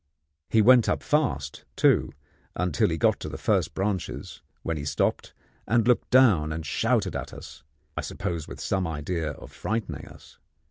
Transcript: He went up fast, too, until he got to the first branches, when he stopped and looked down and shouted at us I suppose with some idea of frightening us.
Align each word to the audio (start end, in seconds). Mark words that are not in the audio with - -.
He 0.49 0.63
went 0.63 0.89
up 0.89 1.03
fast, 1.03 1.63
too, 1.75 2.11
until 2.55 2.89
he 2.89 2.97
got 2.97 3.19
to 3.19 3.29
the 3.29 3.37
first 3.37 3.75
branches, 3.75 4.41
when 4.63 4.75
he 4.75 4.83
stopped 4.83 5.35
and 5.67 5.87
looked 5.87 6.09
down 6.09 6.51
and 6.51 6.65
shouted 6.65 7.15
at 7.15 7.35
us 7.35 7.61
I 7.95 8.01
suppose 8.01 8.47
with 8.47 8.59
some 8.59 8.87
idea 8.87 9.29
of 9.33 9.51
frightening 9.51 10.07
us. 10.07 10.39